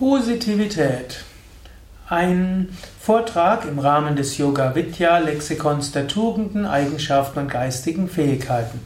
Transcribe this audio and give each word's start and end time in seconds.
Positivität. 0.00 1.24
Ein 2.08 2.74
Vortrag 2.98 3.66
im 3.66 3.78
Rahmen 3.78 4.16
des 4.16 4.38
Yoga 4.38 4.74
Vidya 4.74 5.18
Lexikons 5.18 5.92
der 5.92 6.08
Tugenden, 6.08 6.64
Eigenschaften 6.64 7.40
und 7.40 7.50
geistigen 7.50 8.08
Fähigkeiten. 8.08 8.80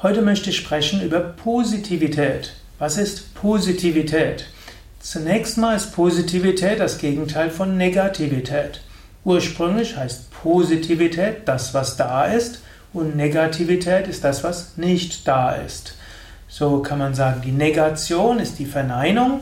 Heute 0.00 0.22
möchte 0.22 0.50
ich 0.50 0.56
sprechen 0.56 1.02
über 1.02 1.18
Positivität. 1.18 2.52
Was 2.78 2.96
ist 2.96 3.34
Positivität? 3.34 4.46
Zunächst 5.00 5.58
mal 5.58 5.74
ist 5.74 5.96
Positivität 5.96 6.78
das 6.78 6.98
Gegenteil 6.98 7.50
von 7.50 7.76
Negativität. 7.76 8.82
Ursprünglich 9.24 9.96
heißt 9.96 10.30
Positivität 10.30 11.38
das, 11.46 11.74
was 11.74 11.96
da 11.96 12.26
ist, 12.26 12.62
und 12.92 13.16
Negativität 13.16 14.06
ist 14.06 14.22
das, 14.22 14.44
was 14.44 14.76
nicht 14.76 15.26
da 15.26 15.56
ist. 15.56 15.96
So 16.46 16.82
kann 16.82 17.00
man 17.00 17.16
sagen, 17.16 17.42
die 17.44 17.50
Negation 17.50 18.38
ist 18.38 18.60
die 18.60 18.66
Verneinung 18.66 19.40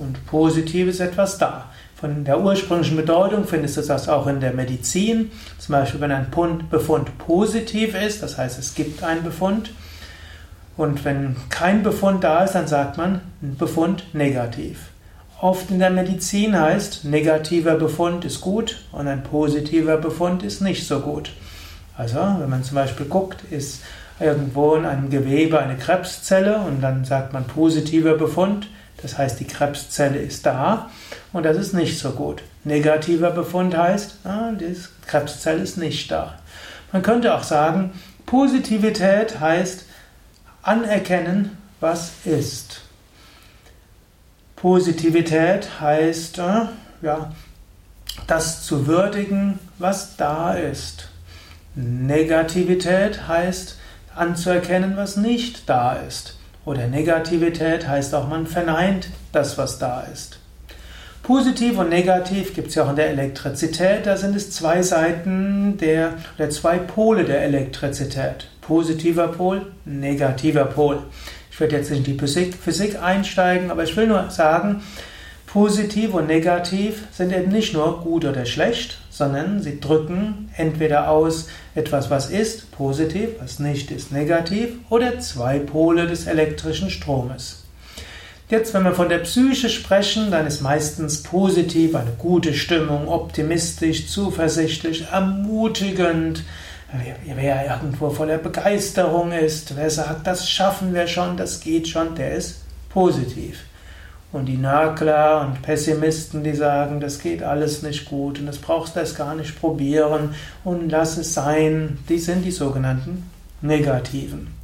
und 0.00 0.26
positiv 0.26 0.88
ist 0.88 1.00
etwas 1.00 1.38
da. 1.38 1.66
Von 1.94 2.24
der 2.24 2.40
ursprünglichen 2.40 2.96
Bedeutung 2.96 3.46
findest 3.46 3.76
du 3.76 3.82
das 3.82 4.08
auch 4.08 4.26
in 4.26 4.40
der 4.40 4.54
Medizin. 4.54 5.30
Zum 5.58 5.74
Beispiel, 5.74 6.00
wenn 6.00 6.12
ein 6.12 6.28
Befund 6.70 7.18
positiv 7.18 7.94
ist, 7.94 8.22
das 8.22 8.38
heißt, 8.38 8.58
es 8.58 8.74
gibt 8.74 9.02
einen 9.02 9.22
Befund. 9.22 9.70
Und 10.78 11.04
wenn 11.04 11.36
kein 11.50 11.82
Befund 11.82 12.24
da 12.24 12.42
ist, 12.44 12.54
dann 12.54 12.66
sagt 12.66 12.96
man 12.96 13.20
Befund 13.42 14.04
negativ. 14.14 14.88
Oft 15.42 15.70
in 15.70 15.78
der 15.78 15.90
Medizin 15.90 16.58
heißt, 16.58 17.04
negativer 17.04 17.74
Befund 17.76 18.24
ist 18.24 18.40
gut 18.40 18.82
und 18.92 19.06
ein 19.06 19.22
positiver 19.22 19.98
Befund 19.98 20.42
ist 20.42 20.62
nicht 20.62 20.86
so 20.86 21.00
gut. 21.00 21.32
Also, 21.98 22.18
wenn 22.38 22.48
man 22.48 22.64
zum 22.64 22.76
Beispiel 22.76 23.06
guckt, 23.06 23.44
ist 23.50 23.82
irgendwo 24.18 24.74
in 24.74 24.86
einem 24.86 25.10
Gewebe 25.10 25.58
eine 25.58 25.76
Krebszelle 25.76 26.58
und 26.58 26.80
dann 26.80 27.04
sagt 27.04 27.34
man 27.34 27.44
positiver 27.44 28.14
Befund, 28.14 28.68
das 29.02 29.18
heißt, 29.18 29.40
die 29.40 29.46
Krebszelle 29.46 30.18
ist 30.18 30.46
da 30.46 30.90
und 31.32 31.44
das 31.44 31.56
ist 31.56 31.72
nicht 31.72 31.98
so 31.98 32.10
gut. 32.12 32.42
Negativer 32.64 33.30
Befund 33.30 33.76
heißt, 33.76 34.16
ah, 34.24 34.52
die 34.52 34.76
Krebszelle 35.06 35.62
ist 35.62 35.78
nicht 35.78 36.10
da. 36.10 36.38
Man 36.92 37.02
könnte 37.02 37.34
auch 37.34 37.44
sagen, 37.44 37.92
Positivität 38.26 39.40
heißt 39.40 39.84
anerkennen, 40.62 41.56
was 41.80 42.12
ist. 42.24 42.82
Positivität 44.56 45.80
heißt, 45.80 46.38
äh, 46.38 46.66
ja, 47.00 47.32
das 48.26 48.64
zu 48.64 48.86
würdigen, 48.86 49.58
was 49.78 50.16
da 50.16 50.54
ist. 50.54 51.08
Negativität 51.74 53.26
heißt 53.26 53.78
anzuerkennen, 54.14 54.96
was 54.96 55.16
nicht 55.16 55.68
da 55.68 55.94
ist. 55.94 56.36
Oder 56.64 56.86
Negativität 56.86 57.88
heißt 57.88 58.14
auch, 58.14 58.28
man 58.28 58.46
verneint 58.46 59.08
das, 59.32 59.56
was 59.56 59.78
da 59.78 60.02
ist. 60.02 60.38
Positiv 61.22 61.78
und 61.78 61.90
negativ 61.90 62.54
gibt 62.54 62.68
es 62.68 62.74
ja 62.74 62.84
auch 62.84 62.90
in 62.90 62.96
der 62.96 63.10
Elektrizität. 63.10 64.06
Da 64.06 64.16
sind 64.16 64.34
es 64.34 64.50
zwei 64.50 64.82
Seiten 64.82 65.76
der, 65.78 66.14
oder 66.36 66.50
zwei 66.50 66.78
Pole 66.78 67.24
der 67.24 67.42
Elektrizität. 67.42 68.48
Positiver 68.60 69.28
Pol, 69.28 69.66
negativer 69.84 70.64
Pol. 70.64 70.98
Ich 71.50 71.60
werde 71.60 71.76
jetzt 71.76 71.90
in 71.90 72.04
die 72.04 72.18
Physik, 72.18 72.54
Physik 72.54 73.02
einsteigen, 73.02 73.70
aber 73.70 73.84
ich 73.84 73.96
will 73.96 74.06
nur 74.06 74.30
sagen, 74.30 74.82
positiv 75.46 76.14
und 76.14 76.26
negativ 76.26 77.04
sind 77.12 77.32
eben 77.32 77.52
nicht 77.52 77.74
nur 77.74 78.00
gut 78.00 78.24
oder 78.24 78.46
schlecht, 78.46 78.98
sondern 79.20 79.62
sie 79.62 79.80
drücken 79.80 80.48
entweder 80.56 81.10
aus 81.10 81.48
etwas, 81.74 82.08
was 82.08 82.30
ist, 82.30 82.72
positiv, 82.72 83.28
was 83.38 83.58
nicht 83.58 83.90
ist, 83.90 84.12
negativ, 84.12 84.70
oder 84.88 85.20
zwei 85.20 85.58
Pole 85.58 86.06
des 86.06 86.26
elektrischen 86.26 86.88
Stromes. 86.88 87.64
Jetzt, 88.48 88.72
wenn 88.72 88.82
wir 88.82 88.94
von 88.94 89.10
der 89.10 89.18
Psyche 89.18 89.68
sprechen, 89.68 90.30
dann 90.30 90.46
ist 90.46 90.62
meistens 90.62 91.22
positiv 91.22 91.94
eine 91.94 92.12
gute 92.16 92.54
Stimmung, 92.54 93.08
optimistisch, 93.08 94.08
zuversichtlich, 94.08 95.08
ermutigend. 95.12 96.42
Wer 97.26 97.66
irgendwo 97.66 98.08
voller 98.08 98.38
Begeisterung 98.38 99.32
ist, 99.32 99.76
wer 99.76 99.90
sagt, 99.90 100.26
das 100.26 100.48
schaffen 100.48 100.94
wir 100.94 101.06
schon, 101.06 101.36
das 101.36 101.60
geht 101.60 101.88
schon, 101.88 102.14
der 102.14 102.36
ist 102.36 102.62
positiv. 102.88 103.58
Und 104.32 104.46
die 104.46 104.56
Nörgler 104.56 105.40
und 105.40 105.60
Pessimisten, 105.62 106.44
die 106.44 106.54
sagen, 106.54 107.00
das 107.00 107.18
geht 107.18 107.42
alles 107.42 107.82
nicht 107.82 108.04
gut 108.04 108.38
und 108.38 108.46
das 108.46 108.58
brauchst 108.58 108.94
du 108.94 109.00
erst 109.00 109.18
gar 109.18 109.34
nicht 109.34 109.60
probieren 109.60 110.34
und 110.62 110.88
lass 110.90 111.16
es 111.16 111.34
sein, 111.34 111.98
die 112.08 112.18
sind 112.18 112.44
die 112.44 112.52
sogenannten 112.52 113.28
Negativen. 113.60 114.60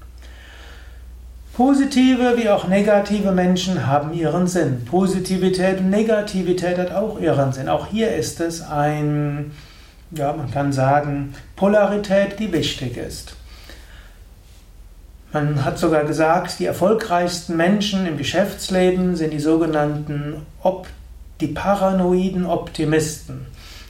Positive 1.57 2.37
wie 2.37 2.51
auch 2.51 2.69
negative 2.69 3.33
Menschen 3.33 3.87
haben 3.87 4.13
ihren 4.13 4.47
Sinn. 4.47 4.85
Positivität 4.85 5.81
und 5.81 5.89
Negativität 5.89 6.77
hat 6.77 6.93
auch 6.93 7.19
ihren 7.19 7.53
Sinn. 7.53 7.71
Auch 7.71 7.87
hier 7.87 8.15
ist 8.15 8.41
es 8.41 8.61
ein, 8.61 9.53
ja, 10.11 10.35
man 10.35 10.51
kann 10.51 10.73
sagen, 10.73 11.35
Polarität, 11.57 12.39
die 12.39 12.53
wichtig 12.53 12.99
ist. 12.99 13.37
Man 15.37 15.67
hat 15.67 15.79
sogar 15.79 16.05
gesagt, 16.05 16.61
die 16.61 16.65
erfolgreichsten 16.65 17.59
Menschen 17.59 18.07
im 18.07 18.17
Geschäftsleben 18.17 19.17
sind 19.17 19.35
die 19.35 19.39
sogenannten 19.39 20.47
Op 20.63 20.87
die 21.43 21.49
paranoiden 21.49 22.47
Optimisten. 22.47 23.45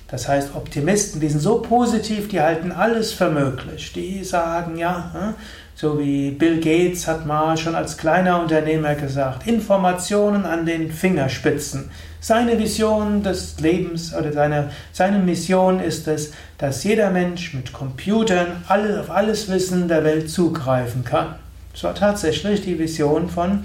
Das 0.08 0.26
heißt, 0.26 0.56
Optimisten, 0.56 1.20
die 1.20 1.28
sind 1.28 1.38
so 1.38 1.62
positiv, 1.62 2.26
die 2.26 2.40
halten 2.40 2.72
alles 2.72 3.12
für 3.12 3.30
möglich. 3.30 3.92
Die 3.92 4.24
sagen, 4.24 4.76
ja, 4.76 5.12
hm, 5.12 5.34
so 5.76 6.00
wie 6.00 6.32
Bill 6.32 6.56
Gates 6.56 7.06
hat 7.06 7.26
mal 7.26 7.56
schon 7.56 7.76
als 7.76 7.96
kleiner 7.96 8.42
Unternehmer 8.42 8.96
gesagt, 8.96 9.46
Informationen 9.46 10.46
an 10.46 10.66
den 10.66 10.90
Fingerspitzen. 10.90 11.92
Seine 12.26 12.59
Vision 12.59 13.22
des 13.22 13.60
Lebens 13.60 14.12
oder 14.12 14.32
seine, 14.32 14.72
seine 14.92 15.20
Mission 15.20 15.78
ist 15.78 16.09
es, 16.09 16.32
dass 16.59 16.82
jeder 16.82 17.10
Mensch 17.10 17.54
mit 17.54 17.72
Computern 17.72 18.64
alle, 18.66 19.00
auf 19.00 19.12
alles 19.12 19.48
Wissen 19.48 19.87
der 19.87 20.03
Welt 20.03 20.28
zugreifen 20.28 21.04
kann. 21.04 21.37
Das 21.72 21.84
war 21.84 21.94
tatsächlich 21.94 22.62
die 22.62 22.81
Vision 22.81 23.28
von 23.28 23.62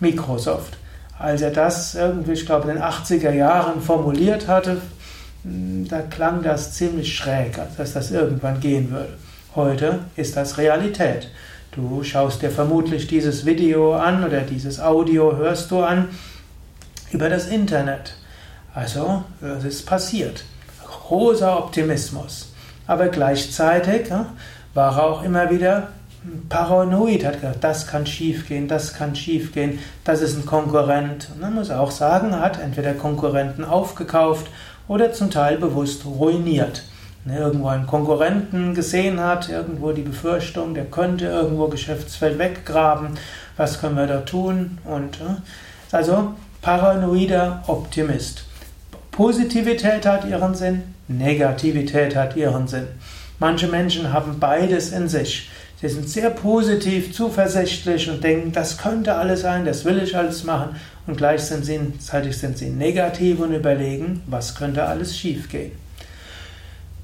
Microsoft. 0.00 0.78
Als 1.18 1.42
er 1.42 1.50
das 1.50 1.96
irgendwie, 1.96 2.32
ich 2.32 2.46
glaube, 2.46 2.70
in 2.70 2.76
den 2.76 2.82
80er 2.82 3.32
Jahren 3.32 3.82
formuliert 3.82 4.48
hatte, 4.48 4.80
da 5.44 6.00
klang 6.00 6.42
das 6.42 6.72
ziemlich 6.72 7.14
schräg, 7.14 7.60
dass 7.76 7.92
das 7.92 8.10
irgendwann 8.10 8.58
gehen 8.60 8.90
würde. 8.90 9.18
Heute 9.54 9.98
ist 10.16 10.34
das 10.34 10.56
Realität. 10.56 11.28
Du 11.72 12.02
schaust 12.04 12.40
dir 12.40 12.50
vermutlich 12.50 13.06
dieses 13.06 13.44
Video 13.44 13.92
an 13.92 14.24
oder 14.24 14.40
dieses 14.40 14.80
Audio 14.80 15.36
hörst 15.36 15.70
du 15.70 15.80
an 15.80 16.08
über 17.12 17.28
das 17.28 17.46
Internet. 17.46 18.14
Also, 18.74 19.24
es 19.40 19.64
ist 19.64 19.86
passiert. 19.86 20.44
Großer 20.84 21.58
Optimismus. 21.58 22.52
Aber 22.86 23.08
gleichzeitig 23.08 24.10
war 24.74 24.96
er 24.96 25.04
auch 25.04 25.22
immer 25.22 25.50
wieder 25.50 25.88
paranoid, 26.48 27.24
hat 27.24 27.40
gesagt, 27.40 27.64
das 27.64 27.86
kann 27.86 28.06
schiefgehen, 28.06 28.68
das 28.68 28.94
kann 28.94 29.14
schiefgehen, 29.14 29.78
das 30.04 30.20
ist 30.20 30.36
ein 30.36 30.46
Konkurrent. 30.46 31.28
Und 31.34 31.40
man 31.40 31.54
muss 31.54 31.70
auch 31.70 31.90
sagen, 31.90 32.32
er 32.32 32.40
hat 32.40 32.60
entweder 32.60 32.94
Konkurrenten 32.94 33.64
aufgekauft 33.64 34.46
oder 34.88 35.12
zum 35.12 35.30
Teil 35.30 35.58
bewusst 35.58 36.04
ruiniert. 36.04 36.84
Er 37.26 37.40
irgendwo 37.40 37.68
einen 37.68 37.86
Konkurrenten 37.86 38.74
gesehen 38.74 39.20
hat, 39.20 39.50
irgendwo 39.50 39.92
die 39.92 40.02
Befürchtung, 40.02 40.72
der 40.72 40.86
könnte 40.86 41.26
irgendwo 41.26 41.68
Geschäftsfeld 41.68 42.38
weggraben, 42.38 43.18
was 43.56 43.80
können 43.80 43.96
wir 43.96 44.06
da 44.06 44.20
tun? 44.20 44.78
Und 44.84 45.18
also 45.92 46.34
paranoider 46.62 47.62
Optimist. 47.66 48.44
Positivität 49.10 50.06
hat 50.06 50.24
ihren 50.24 50.54
Sinn, 50.54 50.82
Negativität 51.08 52.14
hat 52.14 52.36
ihren 52.36 52.68
Sinn. 52.68 52.86
Manche 53.38 53.68
Menschen 53.68 54.12
haben 54.12 54.38
beides 54.38 54.90
in 54.90 55.08
sich. 55.08 55.50
Sie 55.80 55.88
sind 55.88 56.08
sehr 56.08 56.30
positiv, 56.30 57.14
zuversichtlich 57.14 58.10
und 58.10 58.22
denken, 58.22 58.52
das 58.52 58.78
könnte 58.78 59.14
alles 59.14 59.42
sein, 59.42 59.64
das 59.64 59.84
will 59.84 60.02
ich 60.02 60.16
alles 60.16 60.42
machen. 60.42 60.76
Und 61.06 61.16
gleichzeitig 61.16 62.36
sind 62.36 62.58
sie 62.58 62.70
negativ 62.70 63.38
und 63.38 63.54
überlegen, 63.54 64.22
was 64.26 64.56
könnte 64.56 64.84
alles 64.84 65.16
schiefgehen. 65.16 65.72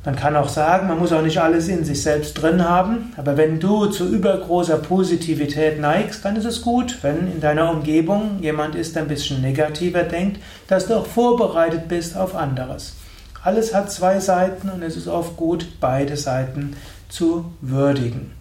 Man 0.05 0.17
kann 0.17 0.37
auch 0.37 0.51
sagen, 0.51 0.87
man 0.87 0.99
muss 0.99 1.13
auch 1.13 1.23
nicht 1.23 1.39
alles 1.41 1.69
in 1.69 1.83
sich 1.83 2.03
selbst 2.03 2.35
drin 2.35 2.69
haben, 2.69 3.15
aber 3.17 3.39
wenn 3.39 3.59
du 3.59 3.87
zu 3.87 4.07
übergroßer 4.07 4.77
Positivität 4.77 5.81
neigst, 5.81 6.27
dann 6.27 6.37
ist 6.37 6.45
es 6.45 6.61
gut, 6.61 6.99
wenn 7.01 7.33
in 7.33 7.41
deiner 7.41 7.71
Umgebung 7.71 8.39
jemand 8.43 8.75
ist, 8.75 8.95
der 8.95 9.03
ein 9.03 9.09
bisschen 9.09 9.41
negativer 9.41 10.03
denkt, 10.03 10.41
dass 10.69 10.89
du 10.89 10.95
auch 10.95 11.07
vorbereitet 11.07 11.89
bist 11.89 12.19
auf 12.19 12.35
anderes. 12.35 12.97
Alles 13.43 13.75
hat 13.75 13.91
zwei 13.91 14.21
Seiten 14.21 14.69
und 14.69 14.83
es 14.83 14.97
ist 14.97 15.09
oft 15.09 15.37
gut, 15.39 15.67
beide 15.81 16.19
Seiten 16.19 16.77
zu 17.09 17.47
würdigen. 17.63 18.33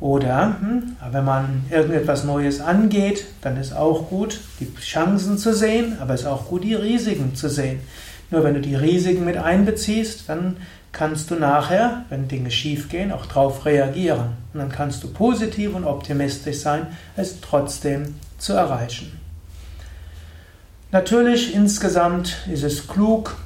Oder 0.00 0.58
hm, 0.60 0.96
wenn 1.10 1.24
man 1.24 1.64
irgendetwas 1.70 2.22
Neues 2.22 2.60
angeht, 2.60 3.24
dann 3.40 3.56
ist 3.56 3.74
auch 3.74 4.08
gut, 4.08 4.38
die 4.60 4.72
Chancen 4.80 5.38
zu 5.38 5.52
sehen, 5.52 5.98
aber 6.00 6.14
es 6.14 6.20
ist 6.20 6.26
auch 6.28 6.46
gut, 6.46 6.62
die 6.62 6.74
Risiken 6.74 7.34
zu 7.34 7.48
sehen. 7.48 7.80
Nur 8.30 8.44
wenn 8.44 8.54
du 8.54 8.60
die 8.60 8.74
Risiken 8.74 9.24
mit 9.24 9.36
einbeziehst, 9.36 10.28
dann 10.28 10.56
kannst 10.92 11.30
du 11.30 11.36
nachher, 11.36 12.04
wenn 12.08 12.28
Dinge 12.28 12.50
schiefgehen, 12.50 13.12
auch 13.12 13.26
darauf 13.26 13.64
reagieren. 13.64 14.36
Und 14.52 14.60
dann 14.60 14.70
kannst 14.70 15.02
du 15.02 15.08
positiv 15.08 15.74
und 15.74 15.84
optimistisch 15.84 16.58
sein, 16.58 16.86
es 17.16 17.40
trotzdem 17.40 18.16
zu 18.38 18.52
erreichen. 18.52 19.18
Natürlich 20.90 21.54
insgesamt 21.54 22.38
ist 22.50 22.64
es 22.64 22.88
klug, 22.88 23.36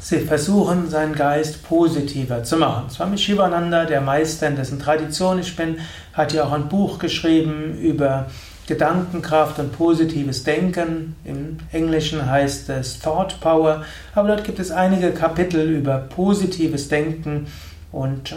sie 0.00 0.20
versuchen, 0.20 0.88
seinen 0.88 1.14
Geist 1.14 1.62
positiver 1.68 2.42
zu 2.42 2.56
machen. 2.56 2.88
Swami 2.90 3.18
Shivananda, 3.18 3.84
der 3.84 4.00
Meister, 4.00 4.48
in 4.48 4.56
dessen 4.56 4.78
Tradition 4.78 5.38
ich 5.38 5.54
bin, 5.56 5.78
hat 6.14 6.32
ja 6.32 6.44
auch 6.44 6.52
ein 6.52 6.68
Buch 6.68 6.98
geschrieben 6.98 7.78
über 7.78 8.30
Gedankenkraft 8.68 9.58
und 9.58 9.72
positives 9.72 10.44
Denken. 10.44 11.16
Im 11.24 11.56
Englischen 11.72 12.30
heißt 12.30 12.68
es 12.68 13.00
Thought 13.00 13.40
Power, 13.40 13.84
aber 14.14 14.28
dort 14.28 14.44
gibt 14.44 14.58
es 14.58 14.70
einige 14.70 15.10
Kapitel 15.10 15.70
über 15.70 15.96
positives 15.96 16.88
Denken. 16.88 17.46
Und 17.90 18.34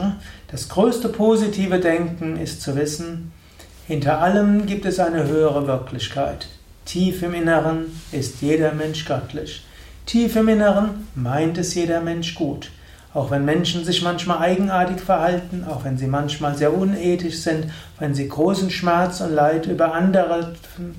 das 0.50 0.70
größte 0.70 1.10
positive 1.10 1.80
Denken 1.80 2.38
ist 2.38 2.62
zu 2.62 2.76
wissen, 2.78 3.34
hinter 3.88 4.20
allem 4.20 4.66
gibt 4.66 4.86
es 4.86 5.00
eine 5.00 5.28
höhere 5.28 5.68
Wirklichkeit. 5.68 6.48
Tief 6.86 7.22
im 7.24 7.34
Inneren 7.34 7.88
ist 8.14 8.42
jeder 8.42 8.74
Mensch 8.74 9.06
göttlich. 9.06 9.66
Tief 10.06 10.38
im 10.38 10.48
Inneren 10.48 11.08
meint 11.14 11.58
es 11.58 11.76
jeder 11.76 12.00
Mensch 12.00 12.36
gut. 12.36 12.72
Auch 13.14 13.30
wenn 13.30 13.44
Menschen 13.44 13.84
sich 13.84 14.02
manchmal 14.02 14.38
eigenartig 14.38 15.02
verhalten, 15.02 15.66
auch 15.70 15.84
wenn 15.84 15.98
sie 15.98 16.08
manchmal 16.08 16.56
sehr 16.56 16.74
unethisch 16.74 17.40
sind, 17.40 17.66
wenn 18.00 18.16
sie 18.16 18.30
großen 18.30 18.70
Schmerz 18.70 19.20
und 19.20 19.34
Leid 19.34 19.66
über 19.66 19.94
andere 19.94 20.54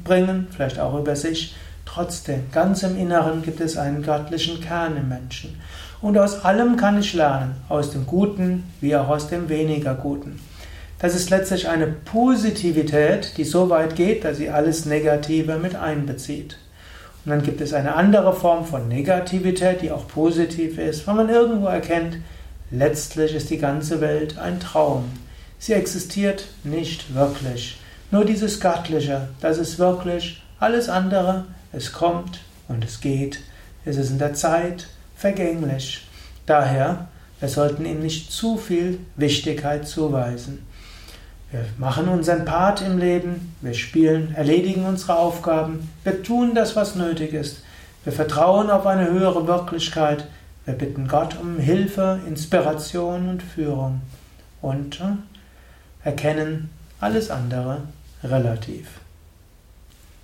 bringen, 0.05 0.47
vielleicht 0.51 0.79
auch 0.79 0.99
über 0.99 1.17
sich, 1.17 1.55
trotzdem, 1.87 2.51
ganz 2.53 2.83
im 2.83 2.99
Inneren 2.99 3.43
gibt 3.43 3.61
es 3.61 3.79
einen 3.79 4.03
göttlichen 4.03 4.61
Kern 4.61 4.97
im 4.99 5.09
Menschen. 5.09 5.59
Und 6.03 6.19
aus 6.19 6.45
allem 6.45 6.77
kann 6.77 6.99
ich 6.99 7.15
lernen, 7.15 7.55
aus 7.69 7.93
dem 7.93 8.07
Guten 8.07 8.65
wie 8.81 8.95
auch 8.95 9.09
aus 9.09 9.29
dem 9.29 9.49
weniger 9.49 9.95
Guten. 9.95 10.41
Das 10.99 11.15
ist 11.15 11.31
letztlich 11.31 11.69
eine 11.69 11.87
Positivität, 11.87 13.37
die 13.37 13.45
so 13.45 13.71
weit 13.71 13.97
geht, 13.97 14.25
dass 14.25 14.37
sie 14.37 14.51
alles 14.51 14.85
Negative 14.85 15.57
mit 15.57 15.75
einbezieht. 15.75 16.59
Und 17.25 17.31
dann 17.31 17.43
gibt 17.43 17.61
es 17.61 17.73
eine 17.73 17.95
andere 17.95 18.35
Form 18.35 18.65
von 18.65 18.89
Negativität, 18.89 19.83
die 19.83 19.93
auch 19.93 20.09
positiv 20.09 20.79
ist, 20.79 21.07
weil 21.07 21.15
man 21.15 21.29
irgendwo 21.29 21.67
erkennt, 21.67 22.19
letztlich 22.71 23.35
ist 23.35 23.51
die 23.51 23.59
ganze 23.59 24.01
Welt 24.01 24.39
ein 24.39 24.59
Traum. 24.59 25.05
Sie 25.59 25.75
existiert 25.75 26.49
nicht 26.65 27.15
wirklich. 27.15 27.79
Nur 28.11 28.25
dieses 28.25 28.59
Göttliche, 28.59 29.29
das 29.41 29.59
ist 29.59 29.79
wirklich 29.79 30.43
alles 30.59 30.89
andere. 30.89 31.45
Es 31.73 31.93
kommt 31.93 32.41
und 32.69 32.85
es 32.85 33.01
geht. 33.01 33.41
Es 33.85 33.97
ist 33.97 34.11
in 34.11 34.19
der 34.19 34.35
Zeit 34.35 34.89
vergänglich. 35.17 36.07
Daher, 36.47 37.09
wir 37.39 37.49
sollten 37.49 37.87
ihm 37.87 38.01
nicht 38.01 38.33
zu 38.33 38.57
viel 38.57 38.99
Wichtigkeit 39.17 39.87
zuweisen. 39.87 40.67
Wir 41.53 41.67
machen 41.77 42.09
unseren 42.09 42.47
Part 42.47 42.81
im 42.81 42.97
Leben, 42.97 43.55
wir 43.61 43.75
spielen, 43.75 44.35
erledigen 44.35 44.87
unsere 44.87 45.19
Aufgaben, 45.19 45.91
wir 46.03 46.23
tun 46.23 46.55
das, 46.55 46.77
was 46.77 46.97
nötig 46.97 47.35
ist. 47.35 47.63
Wir 48.05 48.13
vertrauen 48.13 48.71
auf 48.71 48.87
eine 48.87 49.11
höhere 49.11 49.47
Wirklichkeit. 49.47 50.27
Wir 50.65 50.73
bitten 50.73 51.09
Gott 51.09 51.37
um 51.39 51.59
Hilfe, 51.59 52.21
Inspiration 52.27 53.29
und 53.29 53.43
Führung 53.43 54.01
und 54.63 55.01
äh, 55.01 56.09
erkennen 56.09 56.71
alles 57.01 57.31
andere 57.31 57.83
relativ. 58.25 58.87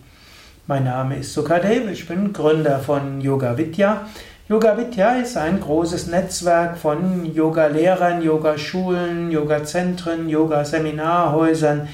Mein 0.66 0.84
Name 0.84 1.16
ist 1.16 1.32
Sukadev, 1.32 1.90
ich 1.90 2.06
bin 2.06 2.32
Gründer 2.32 2.80
von 2.80 3.20
Yoga 3.20 3.56
Vidya. 3.56 4.06
Yoga 4.48 4.76
Vidya 4.76 5.14
ist 5.14 5.36
ein 5.36 5.60
großes 5.60 6.08
Netzwerk 6.08 6.76
von 6.76 7.34
Yoga-Lehrern, 7.34 8.22
Yoga-Schulen, 8.22 9.30
Yoga-Zentren, 9.30 10.28
Yoga-Seminarhäusern, 10.28 11.88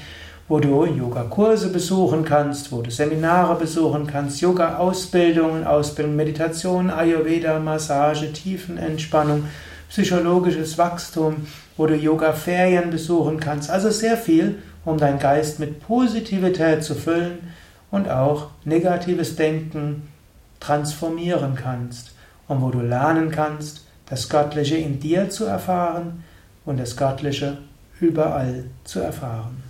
wo 0.47 0.59
du 0.59 0.85
Yoga-Kurse 0.85 1.69
besuchen 1.69 2.25
kannst, 2.25 2.71
wo 2.71 2.81
du 2.81 2.91
Seminare 2.91 3.55
besuchen 3.55 4.05
kannst, 4.05 4.41
Yoga-Ausbildungen, 4.41 5.65
Ausbildung, 5.65 6.15
Meditation, 6.15 6.89
Ayurveda, 6.89 7.59
Massage, 7.59 8.31
Tiefenentspannung, 8.33 9.45
psychologisches 9.93 10.79
Wachstum, 10.79 11.45
wo 11.77 11.85
du 11.85 11.95
Yoga-Ferien 11.95 12.89
besuchen 12.89 13.39
kannst. 13.39 13.69
Also 13.69 13.91
sehr 13.91 14.17
viel, 14.17 14.57
um 14.85 14.97
deinen 14.97 15.19
Geist 15.19 15.59
mit 15.59 15.85
Positivität 15.85 16.83
zu 16.83 16.95
füllen 16.95 17.51
und 17.91 18.09
auch 18.09 18.49
negatives 18.65 19.35
Denken 19.35 20.09
transformieren 20.59 21.53
kannst. 21.53 22.15
Und 22.47 22.63
wo 22.63 22.71
du 22.71 22.81
lernen 22.81 23.29
kannst, 23.29 23.85
das 24.09 24.29
Göttliche 24.29 24.77
in 24.77 24.99
dir 24.99 25.29
zu 25.29 25.45
erfahren 25.45 26.23
und 26.65 26.79
das 26.79 26.97
Göttliche 26.97 27.59
überall 27.99 28.63
zu 28.85 28.99
erfahren. 28.99 29.62